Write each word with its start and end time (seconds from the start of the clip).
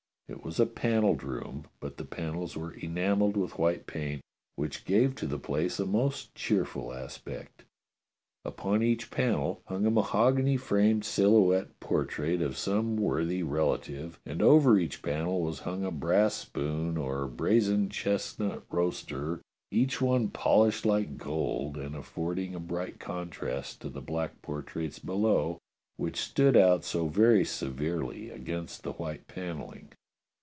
It 0.29 0.45
was 0.45 0.61
a 0.61 0.65
panelled 0.65 1.23
room, 1.23 1.65
but 1.81 1.97
the 1.97 2.05
panels 2.05 2.55
were 2.55 2.71
enamelled 2.71 3.35
with 3.35 3.59
white 3.59 3.85
paint, 3.85 4.21
which 4.55 4.85
gave 4.85 5.13
to 5.15 5.27
the 5.27 5.37
place 5.37 5.77
a 5.77 5.85
most 5.85 6.33
cheerful 6.35 6.93
aspect. 6.93 7.65
Upon 8.45 8.81
each 8.81 9.11
panel 9.11 9.61
hung 9.65 9.85
a 9.85 9.91
mahogany 9.91 10.55
framed 10.55 11.03
silhouette 11.03 11.77
portrait 11.81 12.41
of 12.41 12.55
some 12.57 12.95
worthy 12.95 13.43
relative 13.43 14.21
and 14.25 14.41
over 14.41 14.79
each 14.79 15.01
panel 15.01 15.41
was 15.41 15.59
hung 15.59 15.83
a 15.83 15.91
brass 15.91 16.33
spoon 16.35 16.95
or 16.95 17.27
brazen 17.27 17.89
chestnut 17.89 18.63
roaster, 18.69 19.41
each 19.69 19.99
one 19.99 20.29
polished 20.29 20.85
like 20.85 21.17
gold 21.17 21.75
and 21.75 21.93
affording 21.93 22.55
a 22.55 22.59
bright 22.61 23.01
contrast 23.01 23.81
to 23.81 23.89
the 23.89 23.99
black 23.99 24.41
portraits 24.41 24.97
below, 24.97 25.57
which 25.97 26.17
stood 26.21 26.55
out 26.55 26.85
so 26.85 27.09
very 27.09 27.43
severely 27.43 28.29
against 28.29 28.83
the 28.83 28.93
white 28.93 29.27
panelling. 29.27 29.89